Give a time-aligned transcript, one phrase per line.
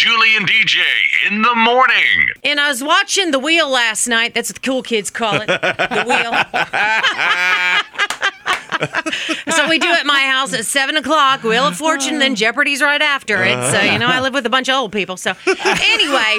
[0.00, 0.78] Julie and DJ
[1.30, 2.30] in the morning.
[2.42, 4.32] And I was watching The Wheel last night.
[4.32, 5.46] That's what the cool kids call it.
[5.46, 6.32] The Wheel.
[9.54, 11.42] so we do at my house at 7 o'clock.
[11.42, 13.72] Wheel of Fortune, then Jeopardy's right after it.
[13.72, 15.18] So, you know, I live with a bunch of old people.
[15.18, 16.38] So, anyway,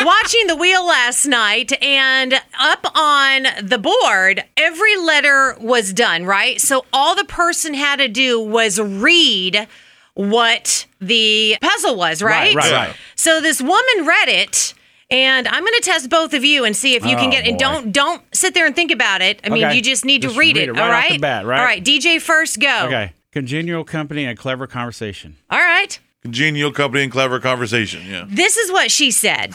[0.00, 6.60] watching The Wheel last night and up on the board, every letter was done, right?
[6.60, 9.68] So all the person had to do was read
[10.16, 12.54] what the puzzle was, right?
[12.54, 12.96] right, right.
[13.14, 14.74] So this woman read it.
[15.08, 17.46] And I'm going to test both of you and see if you can Oh, get
[17.46, 17.52] it.
[17.52, 17.58] boy.
[17.58, 19.40] Don't don't sit there and think about it.
[19.44, 19.76] I mean, Okay.
[19.76, 20.70] you just need to Just read, read it.
[20.70, 21.12] it all right off right.
[21.12, 21.58] the bat, right?
[21.60, 21.84] All right.
[21.84, 22.86] DJ first, go.
[22.86, 23.12] Okay.
[23.30, 25.36] Congenial company and clever conversation.
[25.48, 25.96] All right.
[26.22, 28.02] Congenial company and clever conversation.
[28.04, 28.24] Yeah.
[28.26, 29.52] This is what she said.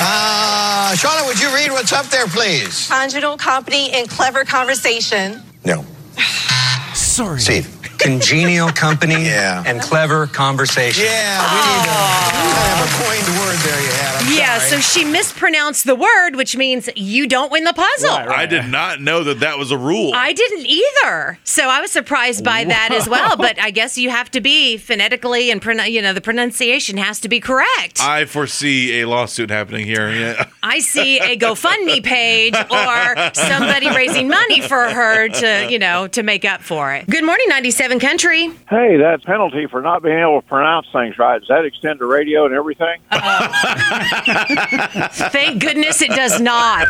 [0.00, 2.88] Uh, Shauna, would you read what's up there, please?
[2.88, 5.42] Conjugal company and clever conversation.
[5.64, 5.84] No.
[6.94, 7.38] Sorry.
[7.40, 7.73] Steve.
[8.04, 9.62] Congenial company Yeah.
[9.66, 11.04] and clever conversation.
[11.04, 14.14] Yeah, we need to you have a coined word there you had.
[14.24, 14.82] I'm yeah, sorry.
[14.82, 18.10] so she mispronounced the word, which means you don't win the puzzle.
[18.10, 18.38] Right, right.
[18.40, 20.12] I did not know that that was a rule.
[20.14, 21.38] I didn't either.
[21.44, 23.36] So I was surprised by that as well.
[23.36, 27.20] But I guess you have to be phonetically and, pron- you know, the pronunciation has
[27.20, 28.00] to be correct.
[28.00, 30.10] I foresee a lawsuit happening here.
[30.10, 30.48] Yeah.
[30.62, 36.22] I see a GoFundMe page or somebody raising money for her to, you know, to
[36.22, 37.06] make up for it.
[37.08, 37.46] Good morning,
[37.94, 38.48] 97 Country.
[38.68, 42.06] Hey, that penalty for not being able to pronounce things right, does that extend to
[42.06, 43.00] radio and everything?
[45.30, 46.88] Thank goodness it does not.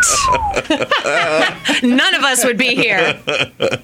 [1.82, 3.14] None of us would be here.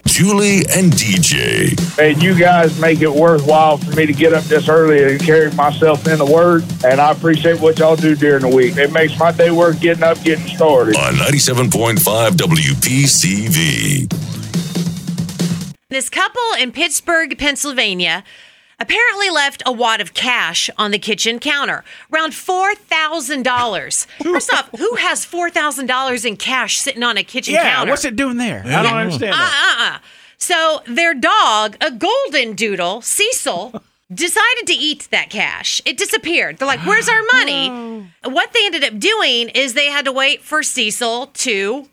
[0.06, 1.76] Julie and DJ.
[1.98, 5.50] And you guys make it worthwhile for me to get up this early and carry
[5.52, 8.76] myself in the Word, and I appreciate what y'all do during the week.
[8.76, 10.96] It makes my day worth getting up, getting started.
[10.96, 14.29] On 97.5 WPCV.
[15.90, 18.24] This couple in Pittsburgh, Pennsylvania,
[18.78, 24.06] apparently left a wad of cash on the kitchen counter, around $4,000.
[24.22, 27.90] First off, who has $4,000 in cash sitting on a kitchen Yeah, counter?
[27.90, 28.62] what's it doing there?
[28.64, 29.98] I don't understand that.
[30.00, 30.06] Uh-uh.
[30.38, 33.82] So their dog, a golden doodle, Cecil,
[34.14, 35.82] decided to eat that cash.
[35.84, 36.56] It disappeared.
[36.58, 37.68] They're like, "Where's our money?"
[38.24, 41.88] What they ended up doing is they had to wait for Cecil to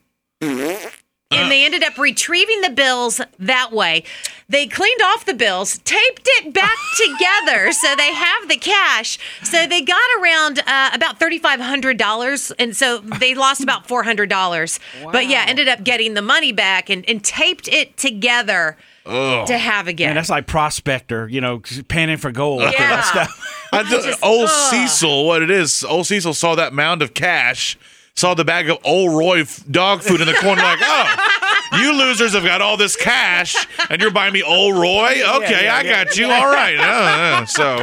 [1.31, 4.03] and they ended up retrieving the bills that way.
[4.49, 9.19] They cleaned off the bills, taped it back together so they have the cash.
[9.43, 12.51] So they got around uh, about $3,500.
[12.57, 14.79] And so they lost about $400.
[15.11, 19.87] But yeah, ended up getting the money back and, and taped it together to have
[19.87, 20.09] again.
[20.09, 22.61] Man, that's like prospector, you know, panning for gold.
[22.61, 22.71] Yeah.
[22.77, 23.67] That stuff.
[23.73, 24.71] I ju- just- old ugh.
[24.71, 27.77] Cecil, what it is, old Cecil saw that mound of cash,
[28.17, 32.33] saw the bag of Ol' Roy dog food in the corner, like, oh, you losers
[32.33, 33.55] have got all this cash,
[33.91, 35.21] and you're buying me Ol' Roy?
[35.37, 36.03] Okay, yeah, I yeah.
[36.03, 36.25] got you.
[36.25, 36.77] All right.
[36.77, 37.77] Uh, uh, so,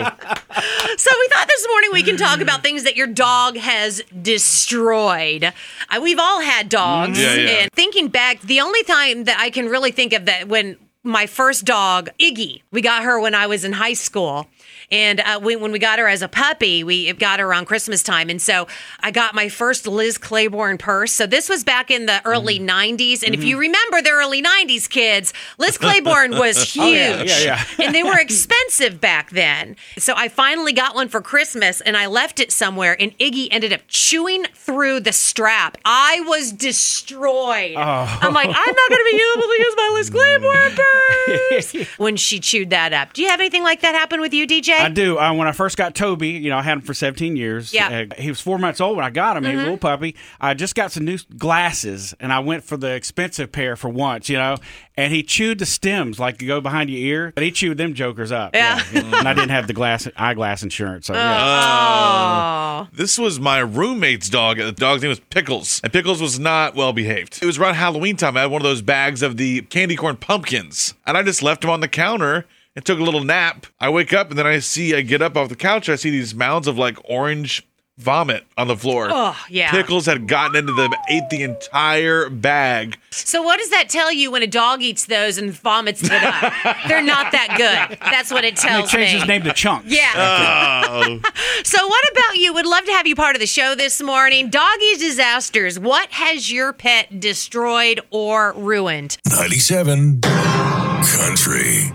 [0.96, 5.44] So we thought this morning we can talk about things that your dog has destroyed.
[5.44, 7.48] Uh, we've all had dogs, Yeah, yeah.
[7.62, 11.26] and thinking back, the only time that I can really think of that when my
[11.26, 14.46] first dog, Iggy, we got her when I was in high school.
[14.94, 18.00] And uh, we, when we got her as a puppy, we got her around Christmas
[18.00, 18.31] time.
[18.31, 18.69] And so
[19.00, 21.10] I got my first Liz Claiborne purse.
[21.12, 22.69] So this was back in the early Mm.
[22.99, 23.25] 90s.
[23.25, 26.84] And if you remember the early 90s kids, Liz Claiborne was huge.
[26.84, 27.84] Oh, yeah, yeah, yeah.
[27.87, 29.75] and they were expensive back then.
[29.99, 33.72] So I finally got one for Christmas and I left it somewhere and Iggy ended
[33.72, 35.76] up chewing through the strap.
[35.84, 37.75] I was destroyed.
[37.76, 38.19] Oh.
[38.22, 40.76] I'm like, I'm not going to be able to use my Liz Claiborne
[41.82, 43.12] purse when she chewed that up.
[43.12, 44.83] Do you have anything like that happen with you, DJ?
[44.84, 45.18] I do.
[45.18, 47.72] Uh, when I first got Toby, you know, I had him for 17 years.
[47.72, 47.90] Yeah.
[47.90, 48.12] Mm-hmm.
[48.12, 49.44] Uh, he was four months old when I got him.
[49.44, 50.14] He was a little puppy.
[50.40, 54.28] I just got some new glasses, and I went for the expensive pair for once,
[54.28, 54.56] you know.
[54.96, 57.94] And he chewed the stems like you go behind your ear, but he chewed them
[57.94, 58.54] jokers up.
[58.54, 58.80] Yeah.
[58.92, 62.84] and I didn't have the glass eyeglass insurance, so yeah.
[62.84, 62.88] Oh.
[62.92, 64.58] this was my roommate's dog.
[64.58, 67.40] The dog's name was Pickles, and Pickles was not well behaved.
[67.42, 68.36] It was around Halloween time.
[68.36, 71.64] I had one of those bags of the candy corn pumpkins, and I just left
[71.64, 72.46] him on the counter
[72.76, 73.66] and took a little nap.
[73.80, 76.10] I wake up, and then I see, I get up off the couch, I see
[76.10, 77.66] these mounds of like orange
[77.96, 79.06] vomit on the floor.
[79.08, 79.70] Oh, yeah.
[79.70, 82.99] Pickles had gotten into them, ate the entire bag.
[83.12, 86.52] So what does that tell you when a dog eats those and vomits it up?
[86.88, 87.96] They're not that good.
[88.00, 89.19] That's what it tells They tells changed me.
[89.20, 89.87] his name to Chunks.
[89.87, 90.10] Yeah.
[90.16, 91.20] Oh,
[91.64, 92.52] So, what about you?
[92.52, 94.50] Would love to have you part of the show this morning.
[94.50, 95.78] Doggy disasters.
[95.78, 99.19] What has your pet destroyed or ruined?
[99.31, 101.93] 97 Country.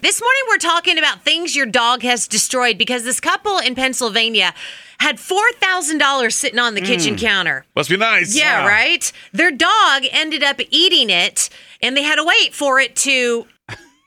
[0.00, 4.54] This morning, we're talking about things your dog has destroyed because this couple in Pennsylvania
[5.00, 7.20] had $4,000 sitting on the kitchen hmm.
[7.20, 7.66] counter.
[7.74, 8.36] must be nice.
[8.36, 9.10] Yeah, right?
[9.32, 11.50] Their dog ended up eating it
[11.82, 13.48] and they had to wait for it to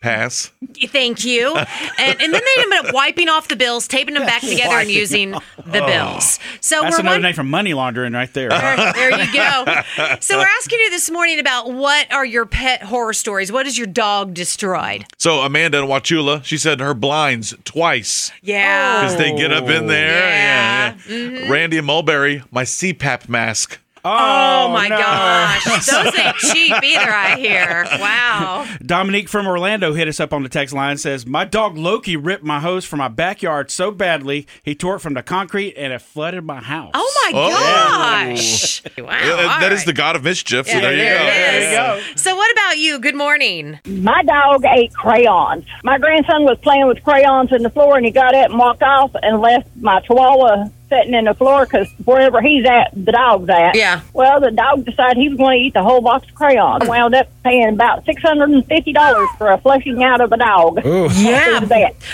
[0.02, 0.52] Pass.
[0.88, 1.56] Thank you.
[1.56, 4.90] And, and then they ended up wiping off the bills, taping them back together, and
[4.90, 6.40] using the bills.
[6.60, 6.84] So Oh.
[6.84, 8.50] That's we're another won- name for money laundering right there.
[8.50, 9.66] there, there you go.
[10.20, 13.52] So we're asking you this morning about what are your pet horror stories?
[13.52, 15.06] What is your dog destroyed?
[15.18, 19.02] So Amanda in Wauchula, she said her blinds twice Yeah.
[19.02, 20.28] because they get up in there.
[20.30, 20.94] Yeah.
[20.94, 21.36] Mm-hmm.
[21.46, 21.50] yeah.
[21.52, 23.80] Randy and Mulberry, my CPAP mask.
[24.04, 24.98] Oh, my no.
[24.98, 25.66] gosh.
[25.86, 27.86] Those ain't cheap either, I hear.
[28.00, 28.68] Wow.
[28.86, 32.44] Dominique from Orlando hit us up on the text line says, My dog Loki ripped
[32.44, 36.02] my hose from my backyard so badly he tore it from the concrete and it
[36.02, 36.92] flooded my house.
[36.94, 37.50] Oh my Oh.
[37.50, 38.82] gosh.
[38.98, 39.04] Wow.
[39.08, 39.86] Yeah, all that is right.
[39.86, 40.68] the god of mischief.
[40.68, 41.26] So Yeah, there you there go.
[41.26, 42.16] There you go.
[42.16, 43.00] So what about you?
[43.00, 43.80] Good morning.
[43.86, 45.64] My dog ate crayons.
[45.84, 48.84] My grandson was playing with crayons in the floor, and he got it and walked
[48.84, 53.50] off and left my chihuahua sitting in the floor because wherever he's at, the dog's
[53.50, 53.76] at.
[53.76, 54.02] Yeah.
[54.14, 56.84] Well, the dog decided he was going to eat the whole box of crayons.
[56.84, 56.90] Oh.
[56.90, 60.38] Wound up paying about six hundred and fifty dollars for a flushing out of a
[60.38, 60.82] dog.
[60.86, 61.62] Yeah.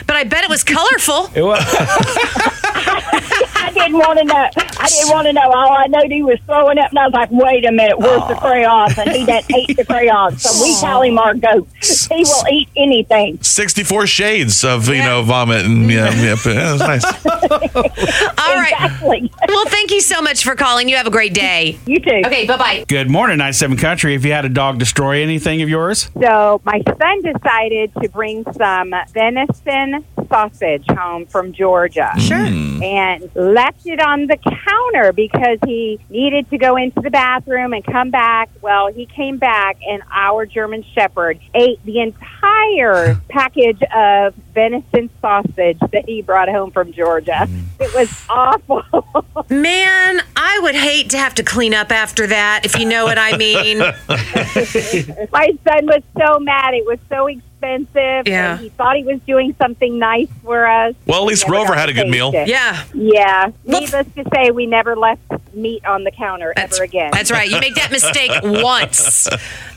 [0.06, 1.29] But I bet it was colorful.
[1.35, 1.59] It was-
[2.69, 3.19] I
[3.79, 4.50] didn't want to know.
[4.79, 5.51] I didn't want to know.
[5.51, 8.27] All I knew he was throwing up, and I was like, "Wait a minute, where's
[8.27, 10.41] the crayons?" And he done ate the crayons.
[10.41, 11.68] So we call him our goat.
[11.81, 13.41] He will eat anything.
[13.41, 15.65] 64 shades of, you know, vomit.
[15.65, 17.25] And yeah, yeah, but, yeah, that's nice.
[17.75, 18.74] All right.
[18.74, 19.31] Exactly.
[19.47, 20.89] Well, thank you so much for calling.
[20.89, 21.77] You have a great day.
[21.85, 22.21] You too.
[22.25, 22.85] Okay, bye bye.
[22.88, 24.13] Good morning, 97 Country.
[24.13, 26.09] Have you had a dog destroy anything of yours?
[26.21, 32.12] So my son decided to bring some venison sausage home from Georgia.
[32.19, 32.38] Sure.
[32.38, 32.83] Mm.
[32.83, 37.83] And left it on the counter because he needed to go into the bathroom and
[37.83, 38.50] come back.
[38.62, 45.79] Well, he came back and our German Shepherd ate the entire package of venison sausage
[45.91, 47.47] that he brought home from Georgia.
[47.47, 47.65] Mm.
[47.80, 48.83] It was awful.
[49.50, 53.18] Man, I would hate to have to clean up after that, if you know what
[53.18, 53.80] I mean.
[55.31, 56.73] My son was so mad.
[56.73, 57.27] It was so
[57.62, 58.27] expensive.
[58.27, 58.54] Yeah.
[58.54, 60.95] And he thought he was doing something nice for us.
[61.06, 62.31] Well, at least We Rover had a good meal.
[62.33, 62.48] it.
[62.48, 62.83] Yeah.
[62.94, 63.51] Yeah.
[63.63, 65.21] Well, Needless to say, we never left
[65.54, 67.09] meat on the counter ever again.
[67.12, 67.50] that's right.
[67.50, 69.27] You make that mistake once.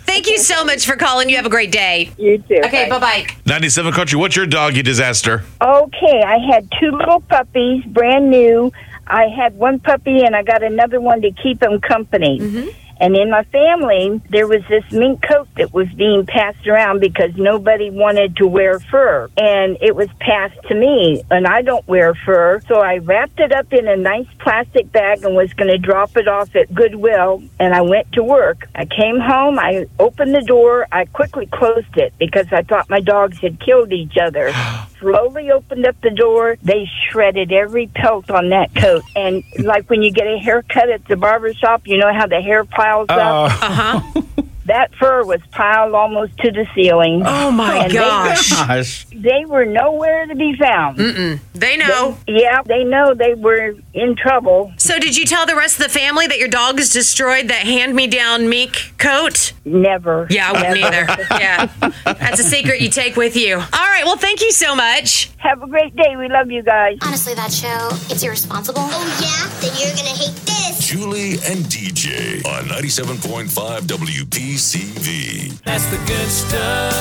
[0.04, 1.28] Thank you so much for calling.
[1.30, 2.10] You have a great day.
[2.18, 2.60] You too.
[2.64, 3.26] Okay, bye bye.
[3.46, 5.44] 97 Country, what's your doggy disaster?
[5.62, 8.72] Okay, I had two little puppies, brand new.
[9.06, 12.38] I had one puppy and I got another one to keep them company.
[12.40, 12.68] Mm-hmm.
[13.00, 17.30] And in my family, there was this mink coat that was being passed around because
[17.36, 19.28] nobody wanted to wear fur.
[19.38, 22.60] And it was passed to me, and I don't wear fur.
[22.68, 26.16] So I wrapped it up in a nice plastic bag and was going to drop
[26.16, 27.42] it off at Goodwill.
[27.58, 28.68] And I went to work.
[28.74, 33.00] I came home, I opened the door, I quickly closed it because I thought my
[33.00, 34.52] dogs had killed each other.
[35.00, 36.58] Slowly opened up the door.
[36.62, 39.02] They shredded every pelt on that coat.
[39.16, 42.42] And like when you get a haircut at the barber shop, you know how the
[42.42, 43.18] hair piles up?
[43.18, 44.22] Uh, Uh-huh.
[44.70, 47.24] That fur was piled almost to the ceiling.
[47.26, 48.50] Oh my And they- gosh.
[48.50, 49.06] gosh.
[49.12, 50.96] They were nowhere to be found.
[51.54, 52.16] They know.
[52.28, 54.72] Yeah, they know they were in trouble.
[54.76, 57.62] So did you tell the rest of the family that your dog has destroyed that
[57.66, 59.52] hand-me-down meek coat?
[59.64, 60.28] Never.
[60.30, 61.06] Yeah, I wouldn't either.
[61.40, 61.68] Yeah.
[62.04, 63.56] That's a secret you take with you.
[63.56, 65.30] All right, well, thank you so much.
[65.38, 66.14] Have a great day.
[66.16, 66.96] We love you guys.
[67.02, 68.82] Honestly, that show, it's irresponsible.
[68.84, 69.48] Oh, yeah?
[69.60, 70.86] Then you're gonna hate this.
[70.86, 73.86] Julie and DJ on 97.5
[74.60, 75.62] WPCV.
[75.62, 76.92] That's the good stuff.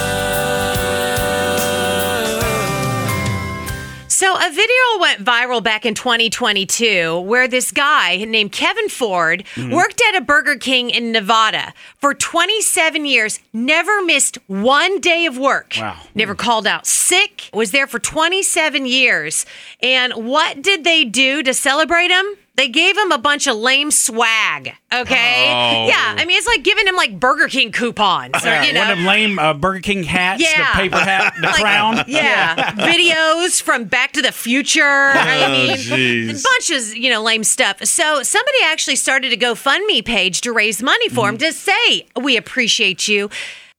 [4.08, 9.72] So, a video went viral back in 2022 where this guy named Kevin Ford hmm.
[9.72, 15.38] worked at a Burger King in Nevada for 27 years, never missed one day of
[15.38, 15.76] work.
[15.78, 16.00] Wow.
[16.16, 19.46] Never called out sick, was there for 27 years.
[19.82, 22.26] And what did they do to celebrate him?
[22.60, 24.74] They gave him a bunch of lame swag.
[24.94, 25.46] Okay.
[25.48, 25.88] Oh.
[25.88, 26.16] Yeah.
[26.18, 28.36] I mean, it's like giving him like Burger King coupons.
[28.44, 30.74] Or, Yeah, you know, one of them lame uh, Burger King hats, Yeah.
[30.74, 32.04] the paper hat, the Like, crown.
[32.08, 32.74] Yeah.
[32.74, 34.84] Videos from Back to the Future.
[34.84, 36.30] I Oh, mean, jeez.
[36.32, 37.82] a bunch of, you know, lame stuff.
[37.86, 41.48] So somebody actually started a GoFundMe page to raise money for him Mm-hmm.
[41.48, 43.30] to say, we appreciate you.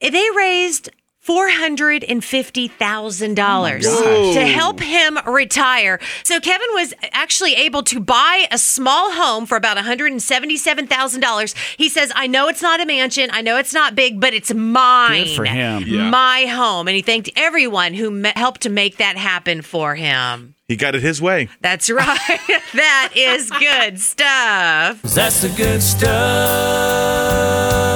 [0.01, 0.89] They raised
[1.31, 6.01] $450,000 Oh to help him retire.
[6.25, 11.77] So Kevin was actually able to buy a small home for about $177,000.
[11.77, 13.31] He says, I know it's not a mansion.
[13.33, 15.23] I know it's not big, but it's mine.
[15.25, 15.85] Good for him.
[15.87, 16.11] Yeah.
[16.11, 16.89] My home.
[16.89, 20.57] And he thanked everyone who me- helped to make that happen for him.
[20.67, 21.49] He got it his way.
[21.61, 22.19] That's right.
[22.75, 25.03] that is good stuff.
[25.03, 27.90] That's the good stuff.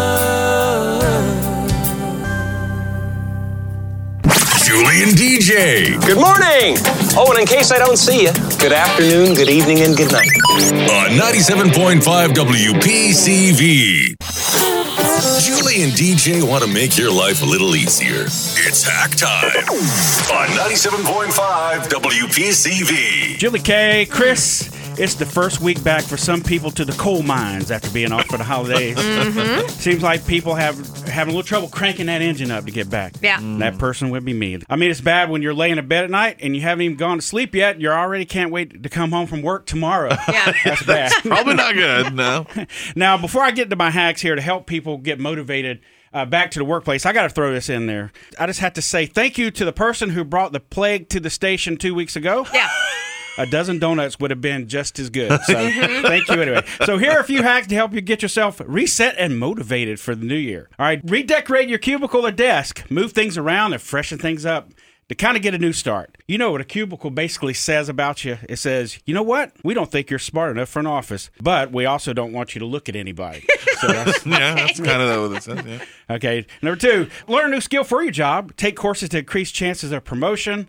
[4.74, 6.74] Julie and DJ Good morning.
[7.16, 10.26] Oh, and in case I don't see you, good afternoon, good evening, and good night.
[10.90, 12.02] on 97.5
[12.34, 14.16] WPCV.
[15.44, 18.22] Julie and DJ want to make your life a little easier.
[18.24, 19.64] It's hack time
[20.34, 23.38] on 97.5 WPCV.
[23.38, 24.73] Julie K, Chris.
[24.96, 28.26] It's the first week back for some people to the coal mines after being off
[28.26, 28.96] for the holidays.
[28.96, 29.68] Mhm.
[29.70, 30.76] Seems like people have
[31.08, 33.14] having a little trouble cranking that engine up to get back.
[33.20, 33.38] Yeah.
[33.58, 34.58] That person would be me.
[34.70, 36.96] I mean, it's bad when you're laying in bed at night and you haven't even
[36.96, 37.80] gone to sleep yet.
[37.80, 40.16] You already can't wait to come home from work tomorrow.
[40.28, 40.52] Yeah.
[40.64, 41.12] That's bad.
[41.24, 42.14] Probably not good.
[42.14, 42.46] No.
[42.94, 45.80] Now, before I get to my hacks here to help people get motivated
[46.12, 48.12] uh, back to the workplace, I got to throw this in there.
[48.38, 51.18] I just have to say thank you to the person who brought the plague to
[51.20, 52.46] the station two weeks ago.
[52.54, 52.68] Yeah.
[53.38, 55.30] A dozen donuts would have been just as good.
[55.44, 56.06] So mm-hmm.
[56.06, 56.64] thank you anyway.
[56.84, 60.14] So here are a few hacks to help you get yourself reset and motivated for
[60.14, 60.68] the new year.
[60.78, 64.70] All right, redecorate your cubicle or desk, move things around and freshen things up
[65.08, 66.16] to kind of get a new start.
[66.26, 68.38] You know what a cubicle basically says about you?
[68.48, 69.52] It says, you know what?
[69.62, 72.60] We don't think you're smart enough for an office, but we also don't want you
[72.60, 73.44] to look at anybody.
[73.80, 75.64] So that's, Yeah, that's kind of what it says.
[75.66, 76.14] Yeah.
[76.16, 76.46] Okay.
[76.62, 78.56] Number two, learn a new skill for your job.
[78.56, 80.68] Take courses to increase chances of promotion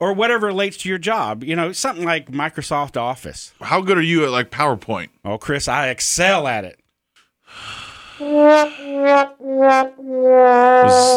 [0.00, 1.44] or whatever relates to your job.
[1.44, 3.52] You know, something like Microsoft Office.
[3.60, 5.10] How good are you at like PowerPoint?
[5.24, 6.80] Oh, Chris, I excel at it.
[8.18, 8.72] Was,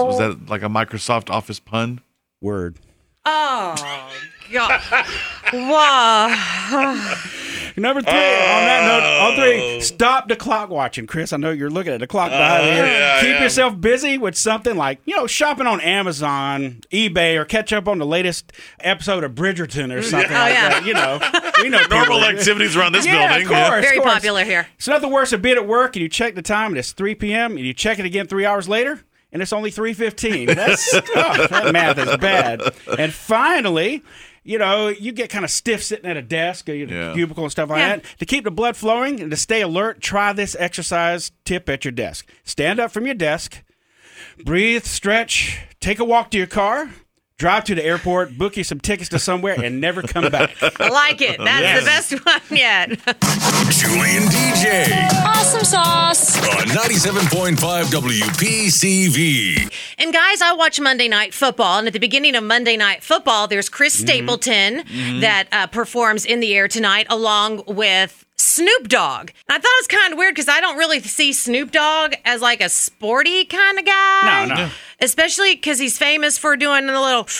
[0.05, 2.01] was that like a Microsoft Office pun?
[2.41, 2.77] Word.
[3.25, 3.75] Oh,
[4.51, 4.81] God.
[5.53, 7.15] Wow.
[7.75, 11.07] Number three, on that note, on three, stop the clock watching.
[11.07, 12.71] Chris, I know you're looking at the clock behind Uh, you.
[12.75, 13.43] yeah, Keep yeah.
[13.43, 17.97] yourself busy with something like, you know, shopping on Amazon, eBay, or catch up on
[17.97, 20.69] the latest episode of Bridgerton or something Oh, like yeah.
[20.69, 20.85] that.
[20.85, 21.19] You know,
[21.63, 23.45] we know Normal people- activities around this yeah, building.
[23.45, 23.69] Of yeah.
[23.69, 24.13] course, Very of course.
[24.15, 24.67] popular here.
[24.77, 27.15] It's nothing worse than being at work and you check the time and it's 3
[27.15, 27.57] p.m.
[27.57, 29.01] and you check it again three hours later
[29.31, 30.53] and it's only 3.15.
[30.55, 32.61] That's oh, that math is bad.
[32.99, 34.03] And finally,
[34.43, 37.13] you know, you get kind of stiff sitting at a desk or your Yeah.
[37.13, 37.95] cubicle and stuff like Yeah.
[37.97, 38.05] that.
[38.19, 41.91] To keep the blood flowing and to stay alert, try this exercise tip at your
[41.91, 42.27] desk.
[42.43, 43.61] Stand up from your desk,
[44.43, 46.89] breathe, stretch, take a walk to your car,
[47.43, 50.55] drive to the airport, book you some tickets to somewhere, and never come back.
[50.79, 51.37] I like it.
[51.37, 52.87] That's the best one yet.
[53.69, 56.37] Julie and DJ Awesome sauce.
[56.37, 57.57] on 97.5
[57.91, 59.73] WPCV.
[59.97, 63.49] And guys, I watch Monday Night Football, and at the beginning of Monday Night Football,
[63.49, 64.83] there's Chris Stapleton
[65.19, 69.29] that uh, performs in the air tonight, along with Snoop Dogg.
[69.47, 72.13] And I thought it was kind of weird because I don't really see Snoop Dogg
[72.25, 74.45] as like a sporty kind of guy.
[74.47, 74.69] No, no.
[74.99, 77.27] Especially because he's famous for doing the little.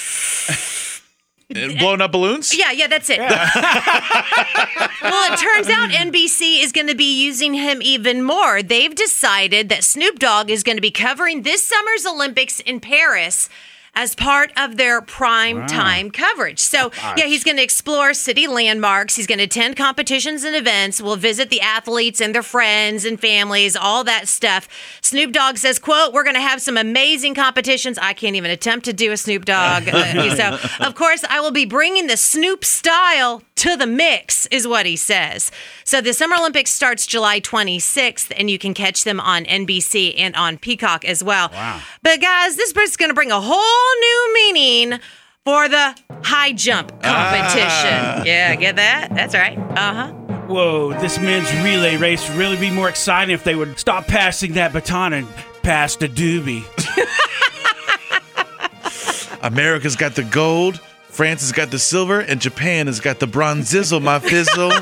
[1.56, 2.58] And Blowing up balloons?
[2.58, 3.20] Yeah, yeah, that's it.
[3.20, 3.30] well,
[5.34, 8.64] it turns out NBC is going to be using him even more.
[8.64, 13.50] They've decided that Snoop Dogg is going to be covering this summer's Olympics in Paris
[13.96, 16.60] as part of their prime time coverage.
[16.60, 19.16] So, yeah, he's going to explore city landmarks.
[19.16, 21.02] He's going to attend competitions and events.
[21.02, 24.68] We'll visit the athletes and their friends and families, all that stuff.
[25.02, 27.98] Snoop Dogg says, "quote We're going to have some amazing competitions.
[28.00, 29.88] I can't even attempt to do a Snoop Dogg.
[29.88, 34.68] Uh, so, of course, I will be bringing the Snoop style to the mix," is
[34.68, 35.52] what he says.
[35.84, 40.36] So, the Summer Olympics starts July 26th, and you can catch them on NBC and
[40.36, 41.50] on Peacock as well.
[41.54, 41.82] Wow.
[42.02, 45.00] But guys, this is going to bring a whole new meaning
[45.46, 48.26] for the high jump competition.
[48.26, 49.10] Yeah, get that?
[49.14, 49.58] That's right.
[49.58, 50.14] Uh huh.
[50.48, 54.54] Whoa, this men's relay race would really be more exciting if they would stop passing
[54.54, 55.28] that baton and
[55.64, 56.64] pass the doobie.
[59.42, 64.02] America's got the gold, France has got the silver, and Japan has got the bronzizzle,
[64.02, 64.72] my fizzle.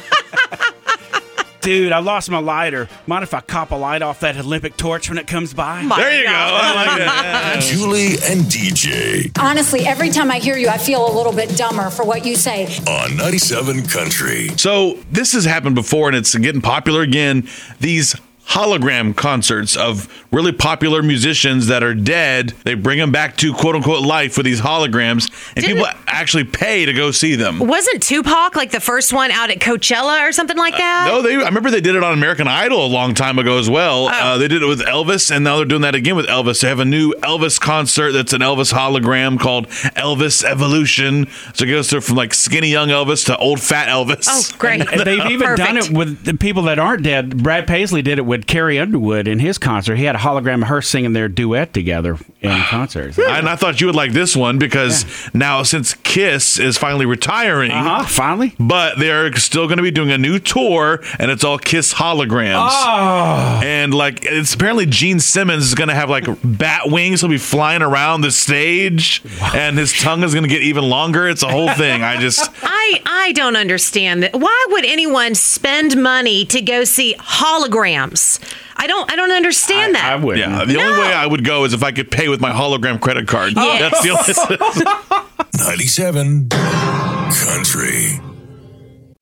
[1.62, 2.90] Dude, I lost my lighter.
[3.06, 5.84] Mind if I cop a light off that Olympic torch when it comes by?
[5.96, 6.32] there you go.
[6.32, 7.60] I like that.
[7.72, 11.90] Julie and DJ Honestly, every time I hear you, I feel a little bit dumber
[11.92, 12.66] for what you say.
[12.88, 14.50] on 97 Country.
[14.58, 17.48] So this has happened before, and it's getting popular again.
[17.80, 18.16] These
[18.52, 22.50] hologram concerts of really popular musicians that are dead.
[22.64, 26.44] They bring them back to quote unquote life with these holograms, and Didn't- people actually
[26.44, 27.60] pay to go see them.
[27.60, 31.08] Wasn't Tupac like the first one out at Coachella or something like that?
[31.10, 31.36] No, they.
[31.36, 34.06] I remember they did it on American Idol a long time ago as well.
[34.06, 34.10] Oh.
[34.10, 36.62] Uh, they did it with Elvis, and now they're doing that again with Elvis.
[36.62, 41.28] They have a new Elvis concert that's an Elvis hologram called Elvis Evolution.
[41.54, 44.28] So it goes through from like skinny young Elvis to old fat Elvis.
[44.30, 44.82] Oh, great.
[44.92, 47.42] And they've even done it with the people that aren't dead.
[47.44, 49.96] Brad Paisley did it with Carrie Underwood in his concert.
[49.96, 53.18] He had a hologram of her singing their duet together in concerts.
[53.20, 57.72] And I thought you would like this one because now since Kiss is finally retiring,
[57.72, 58.06] Uh huh.
[58.06, 58.56] Finally.
[58.60, 62.70] but they're still going to be doing a new tour, and it's all Kiss holograms.
[62.72, 63.62] Oh.
[63.64, 67.22] And like, it's apparently Gene Simmons is going to have like bat wings.
[67.22, 69.22] He'll be flying around the stage,
[69.54, 71.28] and his tongue is going to get even longer.
[71.28, 72.04] It's a whole thing.
[72.04, 74.34] I just, I I don't understand that.
[74.36, 78.31] Why would anyone spend money to go see holograms?
[78.38, 78.54] This.
[78.76, 79.12] I don't.
[79.12, 80.06] I don't understand that.
[80.06, 80.38] I would.
[80.38, 83.00] Yeah, the only way I would go is if I could pay with my hologram
[83.00, 83.54] credit card.
[83.56, 84.04] Yes.
[84.04, 85.42] That's the only.
[85.58, 88.20] 97 Country.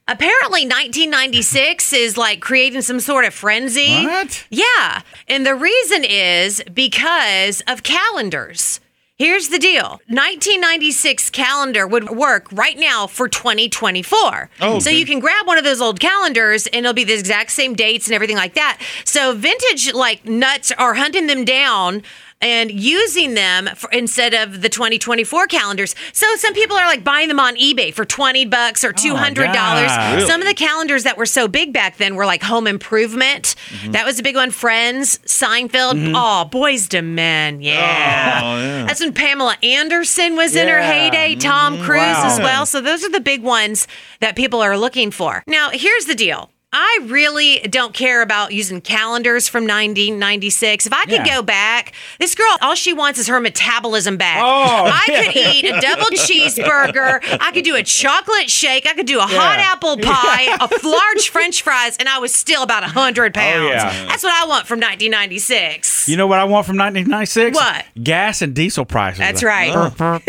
[0.08, 4.04] Apparently, 1996 is like creating some sort of frenzy.
[4.04, 4.46] What?
[4.50, 5.02] Yeah.
[5.28, 8.80] And the reason is because of calendars.
[9.20, 14.50] Here's the deal 1996 calendar would work right now for 2024.
[14.62, 14.98] Oh, so okay.
[14.98, 18.08] you can grab one of those old calendars and it'll be the exact same dates
[18.08, 18.80] and everything like that.
[19.04, 22.02] So vintage like nuts are hunting them down
[22.42, 25.96] and using them for, instead of the 2024 calendars.
[26.14, 29.36] So some people are like buying them on eBay for 20 bucks or $200.
[29.36, 30.16] God.
[30.16, 30.28] Really?
[30.28, 33.56] Some of the calendars that were so big back then were like Home Improvement.
[33.70, 33.92] Mm-hmm.
[33.92, 34.52] That was a big one.
[34.52, 36.14] Friends, Seinfeld.
[36.16, 37.62] Oh, Boyz II Men.
[37.62, 38.42] Yeah.
[38.44, 38.86] Oh, yeah.
[38.86, 41.36] That's when Pamela Anderson was in her heyday.
[41.36, 42.28] Tom Cruise Wow.
[42.28, 42.66] as well.
[42.66, 43.88] So those are the big ones
[44.22, 45.44] that people are looking for.
[45.48, 46.50] Now, here's the deal.
[46.72, 50.86] I really don't care about using calendars from 1996.
[50.86, 51.38] If I could Yeah.
[51.38, 54.38] go back, this girl, all she wants is her metabolism back.
[54.40, 55.24] Oh, I yeah.
[55.24, 57.22] could eat a double cheeseburger.
[57.42, 58.88] I could do a chocolate shake.
[58.88, 62.62] I could do a hot apple pie, a large French fries, and I was still
[62.62, 63.64] about 100 pounds.
[63.64, 64.06] Oh, yeah.
[64.06, 66.08] That's what I want from 1996.
[66.08, 67.56] You know what I want from 1996?
[67.56, 67.86] What?
[68.04, 69.18] Gas and diesel prices.
[69.20, 69.70] That's right.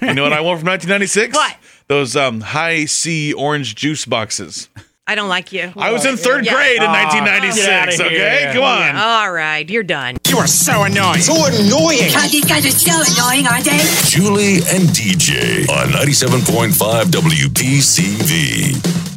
[0.00, 1.34] You know what I want from 1996?
[1.36, 1.54] What?
[1.86, 4.70] Those um, Hi-C orange juice boxes.
[5.10, 5.72] I don't like you.
[5.76, 6.54] I was in third Yeah.
[6.54, 7.98] grade in Oh, get outta 1996.
[7.98, 8.06] here.
[8.06, 8.94] Okay, come on.
[8.96, 10.18] All right, you're done.
[10.28, 11.20] You are so annoying.
[11.20, 12.12] So annoying.
[12.12, 13.80] God, these guys are so annoying, aren't they?
[14.06, 18.76] Julie and DJ on 97.5 WPCV.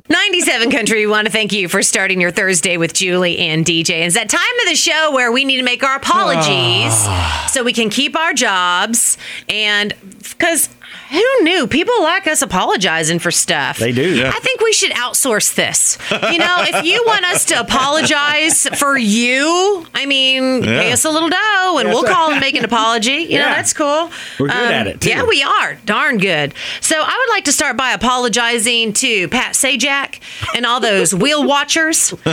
[0.09, 4.03] 97 Country, we want to thank you for starting your Thursday with Julie and DJ.
[4.03, 7.47] It's that time of the show where we need to make our apologies ah.
[7.51, 9.17] so we can keep our jobs.
[9.47, 9.93] And
[10.27, 10.69] because
[11.13, 11.67] who knew?
[11.67, 13.77] People like us apologizing for stuff.
[13.77, 14.15] They do.
[14.15, 14.31] Yeah.
[14.33, 15.97] I think we should outsource this.
[16.11, 21.09] You know, if you want us to apologize for you, I mean, pay us a
[21.11, 23.27] little dough and we'll call and make an apology.
[23.29, 24.09] You know, that's cool.
[24.39, 25.09] We're good at it, too.
[25.09, 25.75] Yeah, we are.
[25.85, 26.53] Darn good.
[26.81, 30.19] So I would like to start by apologizing to Pat Sajak
[30.55, 32.31] and all those wheel watchers uh,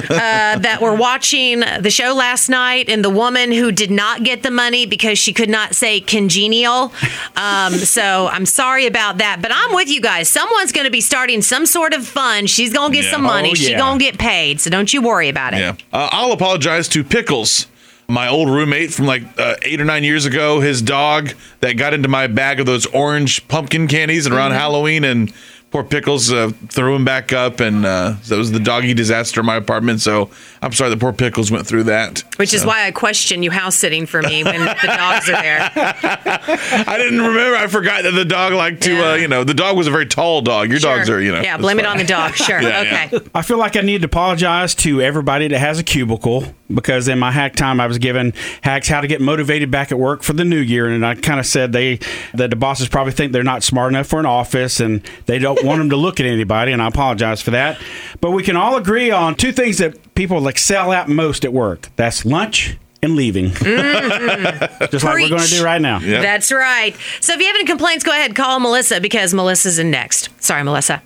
[0.59, 4.51] that were watching the show last night and the woman who did not get the
[4.51, 6.93] money because she could not say congenial.
[7.37, 9.41] Um, so I'm sorry about that.
[9.43, 10.29] But I'm with you guys.
[10.29, 12.49] Someone's going to be starting some sort of fund.
[12.49, 13.11] She's going to get Yeah.
[13.11, 13.51] some money.
[13.51, 13.79] Oh, She's yeah.
[13.79, 14.61] going to get paid.
[14.61, 15.59] So don't you worry about it.
[15.61, 15.75] Yeah.
[15.93, 17.67] Uh, I'll apologize to Pickles,
[18.09, 20.61] my old roommate from like uh, eight or nine years ago.
[20.61, 21.31] His dog
[21.61, 24.59] that got into my bag of those orange pumpkin candies around Mm-hmm.
[24.61, 25.33] Halloween, and
[25.71, 29.47] poor Pickles uh, threw him back up, and uh, that was the doggy disaster in
[29.47, 30.01] my apartment.
[30.01, 30.31] So
[30.63, 32.25] I'm sorry that poor Pickles went through that.
[32.37, 35.71] Which is why I question you house sitting for me when the dogs are there.
[35.75, 37.57] I didn't remember.
[37.57, 39.11] I forgot that the dog liked to, Yeah.
[39.11, 40.71] uh, you know, the dog was a very tall dog.
[40.71, 41.41] Your dogs are, you know.
[41.41, 42.35] Yeah, that's blame it on the dog.
[42.41, 42.61] Sure.
[42.63, 43.09] Yeah, okay.
[43.13, 43.19] yeah.
[43.35, 47.19] I feel like I need to apologize to everybody that has a cubicle because in
[47.19, 50.33] my hack time I was given hacks how to get motivated back at work for
[50.33, 51.99] the new year, and I kind of said they
[52.35, 55.60] that the bosses probably think they're not smart enough for an office and they don't
[55.65, 57.81] want them to look at anybody, and I apologize for that.
[58.21, 61.89] But we can all agree on two things that people excel at most at work.
[61.97, 64.85] That's lunch and leaving, mm-hmm.
[64.91, 66.01] just like we're going to do right now.
[66.01, 66.21] Yeah.
[66.21, 66.95] That's right.
[67.21, 70.29] So if you have any complaints, go ahead call Melissa because Melissa's in next.
[70.43, 71.03] Sorry, Melissa.